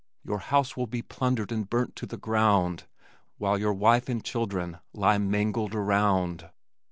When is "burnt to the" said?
1.69-2.17